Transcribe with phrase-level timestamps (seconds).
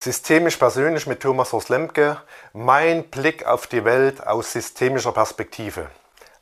[0.00, 2.18] Systemisch persönlich mit Thomas Horst Lemke.
[2.52, 5.88] Mein Blick auf die Welt aus systemischer Perspektive.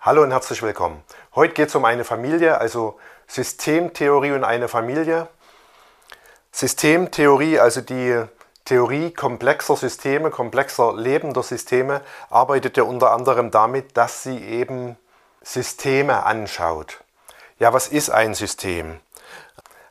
[0.02, 1.02] Hallo und herzlich willkommen.
[1.34, 5.28] Heute geht es um eine Familie, also Systemtheorie und eine Familie.
[6.52, 8.24] Systemtheorie, also die
[8.66, 14.98] Theorie komplexer Systeme, komplexer lebender Systeme, arbeitet ja unter anderem damit, dass sie eben
[15.40, 16.98] Systeme anschaut.
[17.58, 19.00] Ja, was ist ein System?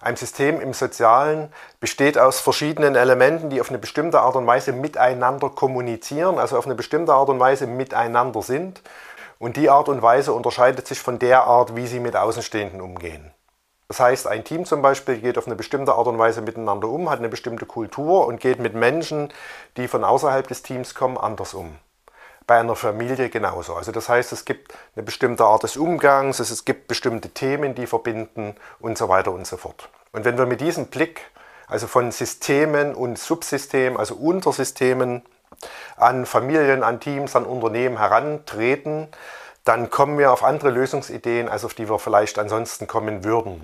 [0.05, 4.71] Ein System im Sozialen besteht aus verschiedenen Elementen, die auf eine bestimmte Art und Weise
[4.71, 8.83] miteinander kommunizieren, also auf eine bestimmte Art und Weise miteinander sind.
[9.39, 13.31] Und die Art und Weise unterscheidet sich von der Art, wie sie mit Außenstehenden umgehen.
[13.87, 17.09] Das heißt, ein Team zum Beispiel geht auf eine bestimmte Art und Weise miteinander um,
[17.09, 19.33] hat eine bestimmte Kultur und geht mit Menschen,
[19.75, 21.79] die von außerhalb des Teams kommen, anders um
[22.47, 23.73] bei einer Familie genauso.
[23.75, 27.87] Also das heißt, es gibt eine bestimmte Art des Umgangs, es gibt bestimmte Themen, die
[27.87, 29.89] verbinden und so weiter und so fort.
[30.11, 31.21] Und wenn wir mit diesem Blick,
[31.67, 35.23] also von Systemen und Subsystemen, also Untersystemen
[35.97, 39.07] an Familien, an Teams, an Unternehmen herantreten,
[39.63, 43.63] dann kommen wir auf andere Lösungsideen, als auf die wir vielleicht ansonsten kommen würden.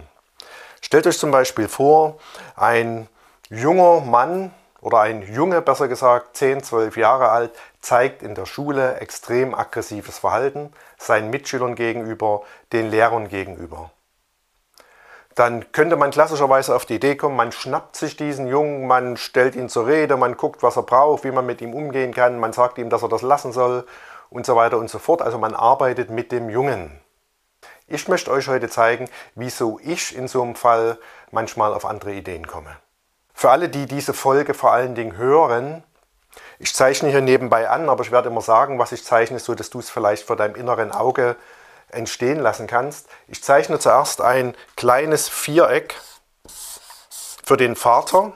[0.81, 2.17] Stellt euch zum Beispiel vor,
[2.55, 3.07] ein
[3.49, 4.51] junger Mann
[4.81, 10.17] oder ein Junge, besser gesagt, 10, 12 Jahre alt, zeigt in der Schule extrem aggressives
[10.17, 12.41] Verhalten seinen Mitschülern gegenüber,
[12.73, 13.91] den Lehrern gegenüber.
[15.35, 19.55] Dann könnte man klassischerweise auf die Idee kommen, man schnappt sich diesen Jungen, man stellt
[19.55, 22.51] ihn zur Rede, man guckt, was er braucht, wie man mit ihm umgehen kann, man
[22.51, 23.85] sagt ihm, dass er das lassen soll
[24.29, 25.21] und so weiter und so fort.
[25.21, 26.99] Also man arbeitet mit dem Jungen.
[27.87, 30.97] Ich möchte euch heute zeigen, wieso ich in so einem Fall
[31.31, 32.75] manchmal auf andere Ideen komme.
[33.41, 35.83] Für alle, die diese Folge vor allen Dingen hören,
[36.59, 39.71] ich zeichne hier nebenbei an, aber ich werde immer sagen, was ich zeichne, so dass
[39.71, 41.35] du es vielleicht vor deinem inneren Auge
[41.89, 43.07] entstehen lassen kannst.
[43.27, 45.95] Ich zeichne zuerst ein kleines Viereck
[47.43, 48.33] für den Vater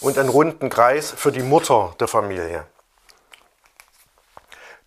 [0.00, 2.66] und einen runden Kreis für die Mutter der Familie.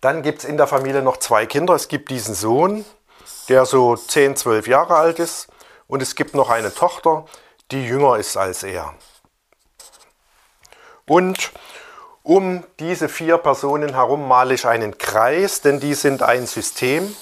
[0.00, 1.74] Dann gibt es in der Familie noch zwei Kinder.
[1.74, 2.84] Es gibt diesen Sohn,
[3.48, 5.46] der so 10, 12 Jahre alt ist.
[5.86, 7.26] Und es gibt noch eine Tochter,
[7.70, 8.94] die jünger ist als er.
[11.06, 11.52] Und
[12.22, 17.14] um diese vier Personen herum male ich einen Kreis, denn die sind ein System,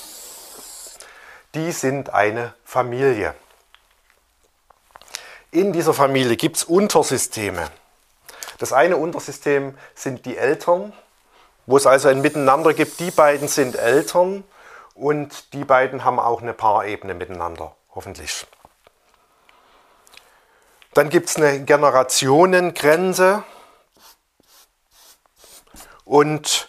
[1.55, 3.35] die sind eine Familie.
[5.51, 7.71] In dieser Familie gibt es Untersysteme.
[8.59, 10.93] Das eine Untersystem sind die Eltern,
[11.67, 12.99] wo es also ein Miteinander gibt.
[12.99, 14.43] Die beiden sind Eltern
[14.95, 18.47] und die beiden haben auch eine Paarebene miteinander, hoffentlich.
[20.95, 23.43] Dann gibt es eine Generationengrenze.
[26.05, 26.69] Und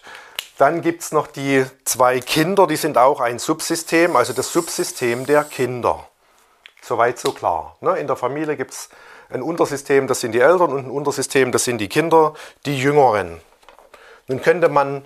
[0.58, 5.26] dann gibt es noch die zwei Kinder, die sind auch ein Subsystem, also das Subsystem
[5.26, 6.08] der Kinder.
[6.82, 7.76] Soweit so klar.
[7.80, 7.98] Ne?
[7.98, 8.88] In der Familie gibt es
[9.28, 12.34] ein Untersystem, das sind die Eltern, und ein Untersystem, das sind die Kinder,
[12.64, 13.40] die Jüngeren.
[14.28, 15.04] Nun könnte man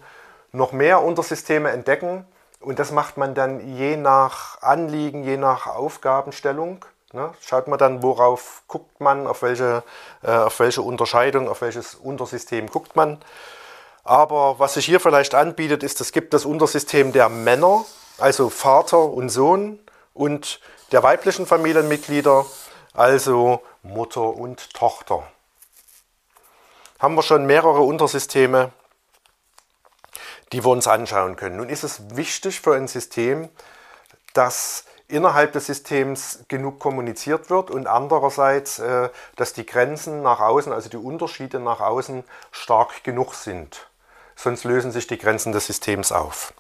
[0.53, 2.27] noch mehr Untersysteme entdecken
[2.61, 6.85] und das macht man dann je nach Anliegen, je nach Aufgabenstellung.
[7.13, 7.33] Ne?
[7.41, 9.83] Schaut man dann, worauf guckt man, auf welche,
[10.23, 13.19] äh, auf welche Unterscheidung, auf welches Untersystem guckt man.
[14.05, 17.85] Aber was sich hier vielleicht anbietet, ist, es gibt das Untersystem der Männer,
[18.19, 19.79] also Vater und Sohn
[20.15, 20.61] und
[20.93, 22.47] der weiblichen Familienmitglieder,
[22.95, 25.27] also Mutter und Tochter.
[26.99, 28.73] Haben wir schon mehrere Untersysteme,
[30.53, 31.57] die wir uns anschauen können.
[31.57, 33.49] Nun ist es wichtig für ein System,
[34.35, 40.73] dass innerhalb des Systems genug kommuniziert wird und andererseits, äh, dass die Grenzen nach außen,
[40.73, 43.89] also die Unterschiede nach außen stark genug sind.
[44.37, 46.55] Sonst lösen sich die Grenzen des Systems auf.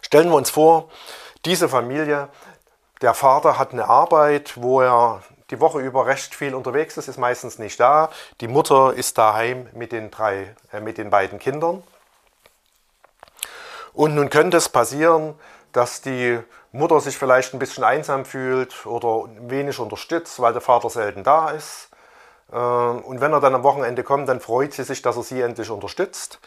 [0.00, 0.88] Stellen wir uns vor,
[1.44, 2.28] diese Familie,
[3.02, 7.18] der Vater hat eine Arbeit, wo er die Woche über recht viel unterwegs ist, ist
[7.18, 8.10] meistens nicht da.
[8.40, 11.82] Die Mutter ist daheim mit den, drei, äh, mit den beiden Kindern.
[13.92, 15.34] Und nun könnte es passieren,
[15.72, 16.40] dass die
[16.74, 21.50] Mutter sich vielleicht ein bisschen einsam fühlt oder wenig unterstützt, weil der Vater selten da
[21.50, 21.88] ist.
[22.50, 25.40] Äh, und wenn er dann am Wochenende kommt, dann freut sie sich, dass er sie
[25.40, 26.40] endlich unterstützt.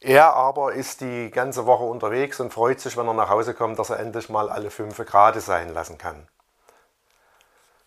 [0.00, 3.78] Er aber ist die ganze Woche unterwegs und freut sich, wenn er nach Hause kommt,
[3.78, 6.28] dass er endlich mal alle fünf Grade sein lassen kann.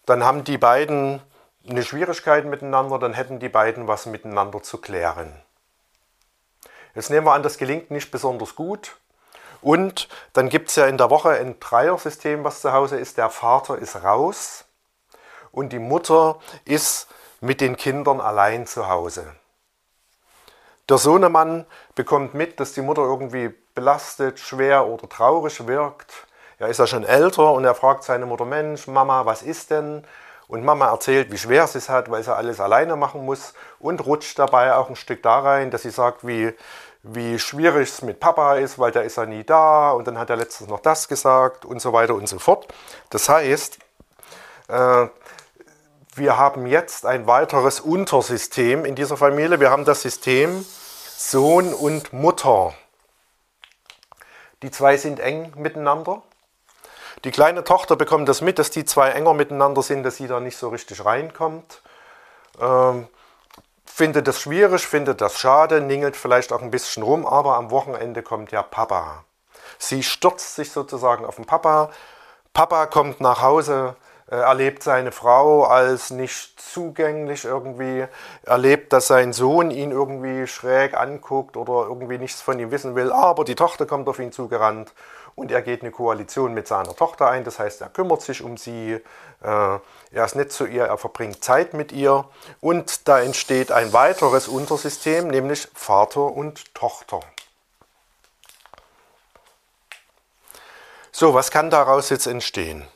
[0.06, 1.20] Dann haben die beiden
[1.68, 5.42] eine Schwierigkeit miteinander, dann hätten die beiden was miteinander zu klären.
[6.94, 8.98] Jetzt nehmen wir an, das gelingt nicht besonders gut.
[9.62, 13.18] Und dann gibt es ja in der Woche ein Dreiersystem, was zu Hause ist.
[13.18, 14.66] Der Vater ist raus
[15.52, 17.08] und die Mutter ist
[17.42, 19.34] mit den Kindern allein zu Hause.
[20.90, 21.66] Der Sohnemann
[21.96, 26.14] bekommt mit, dass die Mutter irgendwie belastet, schwer oder traurig wirkt.
[26.60, 30.06] Er ist ja schon älter und er fragt seine Mutter, Mensch, Mama, was ist denn?
[30.48, 34.06] und Mama erzählt, wie schwer sie es hat, weil sie alles alleine machen muss und
[34.06, 36.54] rutscht dabei auch ein Stück da rein, dass sie sagt, wie,
[37.14, 40.30] wie schwierig es mit Papa ist, weil der ist ja nie da und dann hat
[40.30, 42.68] er letztens noch das gesagt und so weiter und so fort.
[43.10, 43.80] Das heißt,
[44.68, 45.08] äh,
[46.16, 49.60] wir haben jetzt ein weiteres Untersystem in dieser Familie.
[49.60, 50.66] Wir haben das System
[51.18, 52.74] Sohn und Mutter.
[54.64, 56.24] Die zwei sind eng miteinander.
[57.24, 60.40] Die kleine Tochter bekommt das mit, dass die zwei enger miteinander sind, dass sie da
[60.40, 61.82] nicht so richtig reinkommt.
[62.60, 63.08] Ähm,
[63.98, 68.22] findet das schwierig, findet das schade, ningelt vielleicht auch ein bisschen rum, aber am Wochenende
[68.22, 69.24] kommt ja Papa.
[69.80, 71.90] Sie stürzt sich sozusagen auf den Papa.
[72.54, 73.96] Papa kommt nach Hause,
[74.30, 78.06] äh, erlebt seine Frau als nicht zugänglich irgendwie,
[78.44, 83.12] erlebt, dass sein Sohn ihn irgendwie schräg anguckt oder irgendwie nichts von ihm wissen will,
[83.12, 84.94] aber die Tochter kommt auf ihn zugerannt
[85.38, 87.44] und er geht eine Koalition mit seiner Tochter ein.
[87.44, 89.02] Das heißt, er kümmert sich um sie, äh,
[89.44, 92.28] er ist nett zu ihr, er verbringt Zeit mit ihr
[92.60, 97.20] und da entsteht ein weiteres Untersystem, nämlich Vater und Tochter.
[101.12, 102.88] So, was kann daraus jetzt entstehen?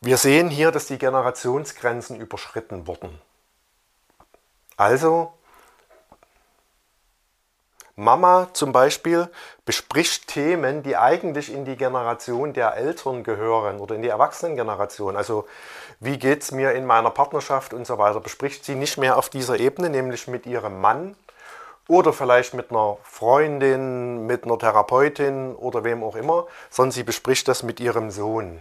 [0.00, 3.20] Wir sehen hier, dass die Generationsgrenzen überschritten wurden.
[4.76, 5.32] Also
[7.98, 9.30] Mama zum Beispiel
[9.64, 15.16] bespricht Themen, die eigentlich in die Generation der Eltern gehören oder in die Erwachsenengeneration.
[15.16, 15.46] Also
[15.98, 19.30] wie geht es mir in meiner Partnerschaft und so weiter, bespricht sie nicht mehr auf
[19.30, 21.16] dieser Ebene, nämlich mit ihrem Mann
[21.88, 27.48] oder vielleicht mit einer Freundin, mit einer Therapeutin oder wem auch immer, sondern sie bespricht
[27.48, 28.60] das mit ihrem Sohn.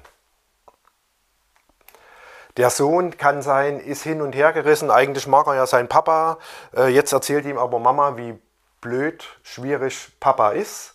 [2.55, 4.89] Der Sohn kann sein, ist hin und her gerissen.
[4.89, 6.37] Eigentlich mag er ja seinen Papa.
[6.73, 8.39] Äh, jetzt erzählt ihm aber Mama, wie
[8.85, 10.93] blöd, schwierig Papa ist,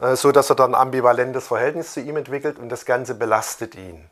[0.00, 3.76] äh, so dass er dann ein ambivalentes Verhältnis zu ihm entwickelt und das Ganze belastet
[3.76, 4.10] ihn.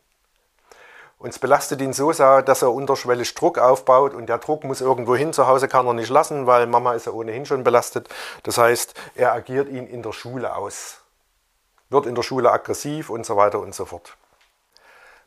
[1.19, 4.81] Und es belastet ihn so sehr, dass er unterschwellig Druck aufbaut und der Druck muss
[4.81, 5.33] irgendwo hin.
[5.33, 8.09] Zu Hause kann er nicht lassen, weil Mama ist ja ohnehin schon belastet.
[8.45, 11.01] Das heißt, er agiert ihn in der Schule aus,
[11.89, 14.17] wird in der Schule aggressiv und so weiter und so fort.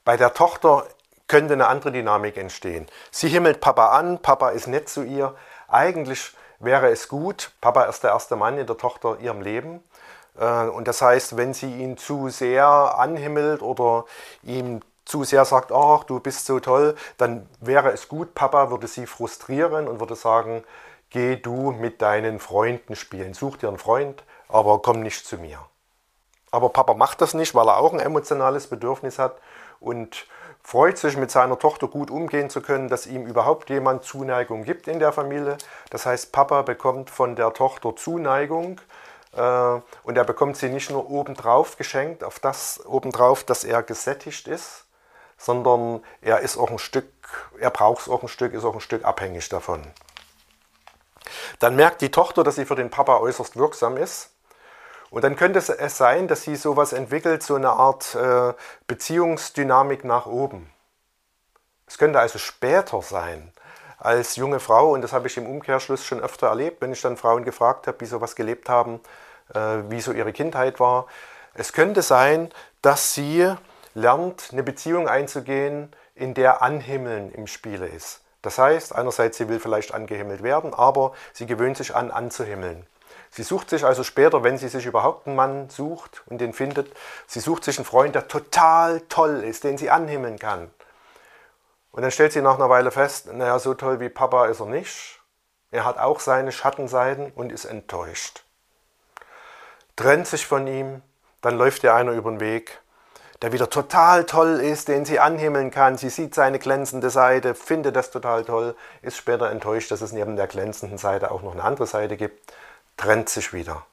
[0.06, 0.86] Bei der Tochter
[1.28, 2.88] könnte eine andere Dynamik entstehen.
[3.12, 5.36] Sie himmelt Papa an, Papa ist nett zu ihr.
[5.68, 9.83] Eigentlich wäre es gut, Papa ist der erste Mann in der Tochter ihrem Leben.
[10.38, 14.06] Äh, und das heißt, wenn sie ihn zu sehr anhimmelt oder
[14.44, 18.88] ihm zu sehr sagt, ach, du bist so toll, dann wäre es gut, Papa würde
[18.88, 20.63] sie frustrieren und würde sagen,
[21.09, 25.59] geh du mit deinen Freunden spielen, such dir einen Freund, aber komm nicht zu mir.
[26.51, 29.38] Aber Papa macht das nicht, weil er auch ein emotionales Bedürfnis hat
[29.79, 30.27] und
[30.63, 34.88] freut sich mit seiner Tochter gut umgehen zu können, dass ihm überhaupt jemand Zuneigung gibt
[34.88, 35.57] in der Familie.
[35.89, 38.79] Das heißt, Papa bekommt von der Tochter Zuneigung
[39.35, 39.41] äh,
[40.03, 44.85] und er bekommt sie nicht nur obendrauf geschenkt, auf das obendrauf, dass er gesättigt ist,
[45.38, 47.07] sondern er ist auch ein Stück,
[47.59, 49.81] er braucht es auch ein Stück, ist auch ein Stück abhängig davon.
[51.59, 54.31] Dann merkt die Tochter, dass sie für den Papa äußerst wirksam ist
[55.11, 58.53] und dann könnte es sein, dass sie sowas entwickelt, so eine Art äh,
[58.88, 60.71] Beziehungsdynamik nach oben.
[61.88, 63.51] Es könnte also später sein,
[63.97, 67.17] als junge Frau, und das habe ich im Umkehrschluss schon öfter erlebt, wenn ich dann
[67.17, 69.00] Frauen gefragt habe, wie sowas gelebt haben,
[69.53, 69.59] äh,
[69.89, 71.07] wie so ihre Kindheit war.
[71.55, 72.51] Es könnte sein,
[72.81, 73.51] dass sie
[73.95, 78.21] lernt, eine Beziehung einzugehen, in der Anhimmeln im Spiele ist.
[78.41, 82.86] Das heißt, einerseits, sie will vielleicht angehimmelt werden, aber sie gewöhnt sich an, anzuhimmeln.
[83.31, 86.91] Sie sucht sich also später, wenn sie sich überhaupt einen Mann sucht und den findet,
[87.27, 90.71] sie sucht sich einen Freund, der total toll ist, den sie anhimmeln kann.
[91.91, 94.65] Und dann stellt sie nach einer Weile fest, naja, so toll wie Papa ist er
[94.65, 95.19] nicht.
[95.71, 98.43] Er hat auch seine Schattenseiten und ist enttäuscht.
[99.95, 101.03] Trennt sich von ihm,
[101.41, 102.79] dann läuft ihr einer über den Weg,
[103.41, 105.98] der wieder total toll ist, den sie anhimmeln kann.
[105.98, 110.36] Sie sieht seine glänzende Seite, findet das total toll, ist später enttäuscht, dass es neben
[110.36, 112.51] der glänzenden Seite auch noch eine andere Seite gibt
[113.00, 113.86] trennt sich wieder,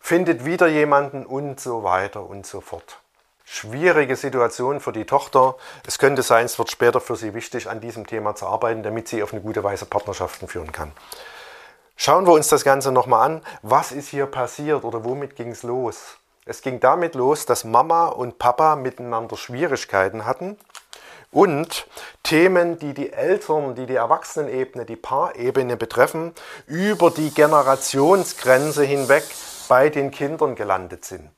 [0.00, 2.98] findet wieder jemanden und so weiter und so fort.
[3.44, 5.56] Schwierige Situation für die Tochter.
[5.86, 9.08] Es könnte sein, es wird später für sie wichtig, an diesem Thema zu arbeiten, damit
[9.08, 10.92] sie auf eine gute Weise Partnerschaften führen kann.
[11.96, 13.42] Schauen wir uns das Ganze nochmal an.
[13.60, 16.16] Was ist hier passiert oder womit ging es los?
[16.46, 20.56] Es ging damit los, dass Mama und Papa miteinander Schwierigkeiten hatten
[21.30, 21.86] und
[22.22, 26.32] Themen, die die Eltern, die die Erwachsenenebene, die Paarebene betreffen,
[26.66, 29.24] über die Generationsgrenze hinweg
[29.68, 31.30] bei den Kindern gelandet sind.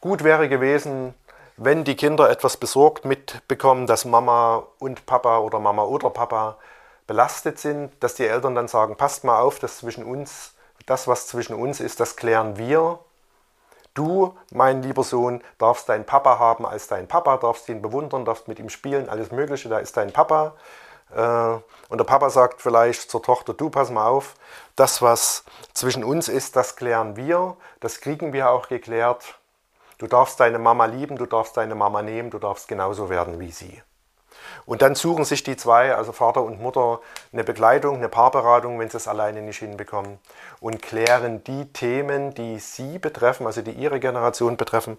[0.00, 1.14] Gut wäre gewesen,
[1.56, 6.58] wenn die Kinder etwas besorgt mitbekommen, dass Mama und Papa oder Mama oder Papa
[7.06, 10.54] belastet sind, dass die Eltern dann sagen, passt mal auf, dass zwischen uns,
[10.86, 12.98] das was zwischen uns ist, das klären wir
[13.94, 18.48] Du, mein lieber Sohn, darfst deinen Papa haben als dein Papa, darfst ihn bewundern, darfst
[18.48, 20.54] mit ihm spielen, alles Mögliche, da ist dein Papa.
[21.14, 21.58] Äh,
[21.88, 24.34] und der Papa sagt vielleicht zur Tochter, du pass mal auf,
[24.74, 29.38] das, was zwischen uns ist, das klären wir, das kriegen wir auch geklärt.
[29.98, 33.52] Du darfst deine Mama lieben, du darfst deine Mama nehmen, du darfst genauso werden wie
[33.52, 33.80] sie.
[34.66, 37.00] Und dann suchen sich die zwei, also Vater und Mutter,
[37.32, 40.18] eine Begleitung, eine Paarberatung, wenn sie es alleine nicht hinbekommen
[40.60, 44.98] und klären die Themen, die sie betreffen, also die ihre Generation betreffen,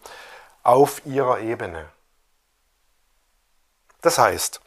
[0.64, 1.86] auf ihrer Ebene.
[4.02, 4.62] Das heißt,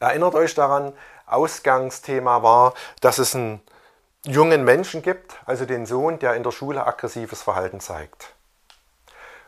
[0.00, 0.92] erinnert euch daran,
[1.26, 3.60] Ausgangsthema war, dass es einen
[4.24, 8.35] jungen Menschen gibt, also den Sohn, der in der Schule aggressives Verhalten zeigt.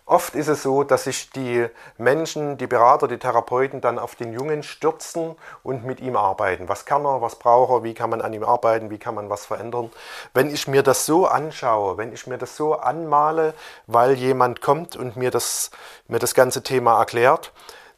[0.09, 4.33] Oft ist es so, dass sich die Menschen, die Berater, die Therapeuten dann auf den
[4.33, 6.67] Jungen stürzen und mit ihm arbeiten.
[6.67, 9.29] Was kann er, was braucht er, wie kann man an ihm arbeiten, wie kann man
[9.29, 9.91] was verändern.
[10.33, 13.53] Wenn ich mir das so anschaue, wenn ich mir das so anmale,
[13.87, 15.71] weil jemand kommt und mir das,
[16.07, 17.53] mir das ganze Thema erklärt,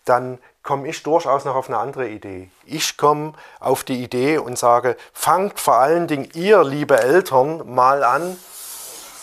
[0.05, 2.51] dann komme ich durchaus noch auf eine andere Idee.
[2.65, 8.03] Ich komme auf die Idee und sage, fangt vor allen Dingen ihr, liebe Eltern, mal
[8.03, 8.37] an,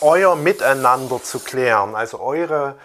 [0.00, 2.76] euer Miteinander zu klären, also eure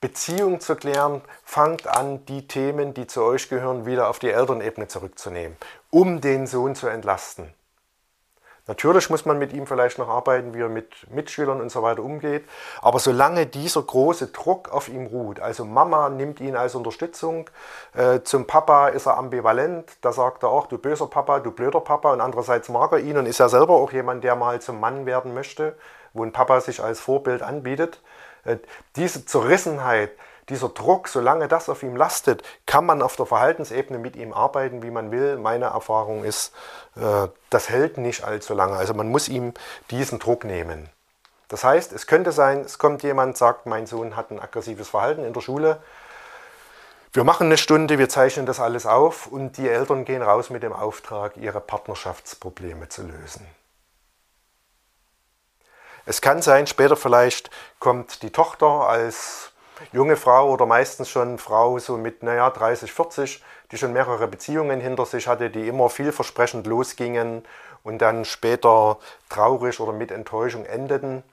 [0.00, 4.88] Beziehung zu klären, fangt an, die Themen, die zu euch gehören, wieder auf die Elternebene
[4.88, 5.56] zurückzunehmen,
[5.90, 7.52] um den Sohn zu entlasten.
[8.68, 12.02] Natürlich muss man mit ihm vielleicht noch arbeiten, wie er mit Mitschülern und so weiter
[12.02, 12.44] umgeht.
[12.82, 17.48] Aber solange dieser große Druck auf ihm ruht, also Mama nimmt ihn als Unterstützung,
[17.94, 21.80] äh, zum Papa ist er ambivalent, da sagt er auch, du böser Papa, du blöder
[21.80, 24.80] Papa und andererseits mag er ihn und ist ja selber auch jemand, der mal zum
[24.80, 25.76] Mann werden möchte,
[26.16, 28.00] wo ein Papa sich als Vorbild anbietet.
[28.44, 28.56] Äh,
[28.96, 30.10] diese Zerrissenheit,
[30.48, 34.82] dieser Druck, solange das auf ihm lastet, kann man auf der Verhaltensebene mit ihm arbeiten,
[34.82, 35.36] wie man will.
[35.36, 36.54] Meine Erfahrung ist,
[36.96, 38.76] äh, das hält nicht allzu lange.
[38.76, 39.54] Also man muss ihm
[39.90, 40.88] diesen Druck nehmen.
[41.48, 45.24] Das heißt, es könnte sein, es kommt jemand, sagt, mein Sohn hat ein aggressives Verhalten
[45.24, 45.80] in der Schule.
[47.12, 50.62] Wir machen eine Stunde, wir zeichnen das alles auf und die Eltern gehen raus mit
[50.62, 53.46] dem Auftrag, ihre Partnerschaftsprobleme zu lösen.
[56.08, 59.50] Es kann sein, später vielleicht kommt die Tochter als
[59.92, 64.80] junge Frau oder meistens schon Frau so mit, naja, 30, 40, die schon mehrere Beziehungen
[64.80, 67.44] hinter sich hatte, die immer vielversprechend losgingen
[67.82, 68.98] und dann später
[69.28, 71.24] traurig oder mit Enttäuschung endeten,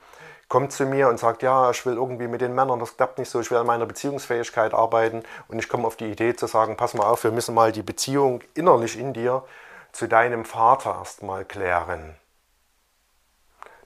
[0.50, 3.30] kommt zu mir und sagt, ja, ich will irgendwie mit den Männern, das klappt nicht
[3.30, 5.22] so, ich will an meiner Beziehungsfähigkeit arbeiten.
[5.50, 7.84] Und ich komme auf die Idee zu sagen, pass mal auf, wir müssen mal die
[7.84, 9.44] Beziehung innerlich in dir
[9.92, 12.16] zu deinem Vater erstmal klären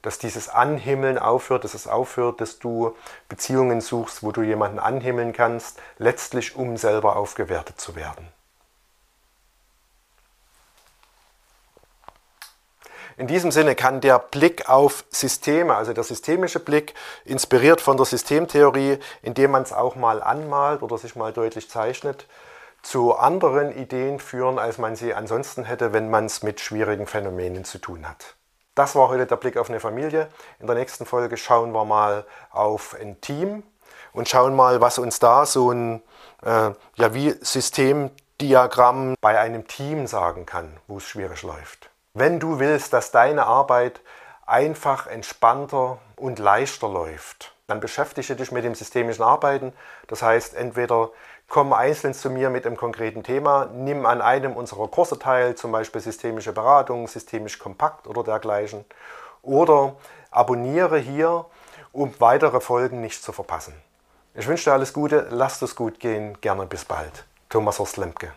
[0.08, 2.96] dass dieses Anhimmeln aufhört, dass es aufhört, dass du
[3.28, 8.26] Beziehungen suchst, wo du jemanden anhimmeln kannst, letztlich um selber aufgewertet zu werden.
[13.18, 16.94] In diesem Sinne kann der Blick auf Systeme, also der systemische Blick,
[17.26, 22.28] inspiriert von der Systemtheorie, indem man es auch mal anmalt oder sich mal deutlich zeichnet,
[22.82, 27.66] zu anderen Ideen führen, als man sie ansonsten hätte, wenn man es mit schwierigen Phänomenen
[27.66, 28.37] zu tun hat.
[28.78, 30.30] Das war heute der Blick auf eine Familie.
[30.60, 33.64] In der nächsten Folge schauen wir mal auf ein Team
[34.14, 36.04] und schauen mal, was uns da so ein
[36.44, 41.90] äh, ja, wie Systemdiagramm bei einem Team sagen kann, wo es schwierig läuft.
[42.14, 44.00] Wenn du willst, dass deine Arbeit
[44.46, 49.74] einfach, entspannter und leichter läuft, dann beschäftige dich mit dem systemischen Arbeiten.
[50.06, 51.10] Das heißt, entweder
[51.48, 55.72] komm einzeln zu mir mit einem konkreten Thema, nimm an einem unserer Kurse teil, zum
[55.72, 58.86] Beispiel systemische Beratung, systemisch kompakt oder dergleichen.
[59.42, 59.96] Oder
[60.30, 61.46] abonniere hier,
[61.92, 63.74] um weitere Folgen nicht zu verpassen.
[64.34, 67.26] Ich wünsche dir alles Gute, lasst es gut gehen, gerne bis bald.
[67.50, 68.34] Thomas Horst Lemke.